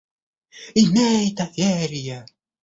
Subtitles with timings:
[0.81, 2.25] Имей доверие.